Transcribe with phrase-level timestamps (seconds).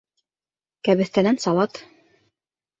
[0.87, 1.81] Кәбеҫтәнән салат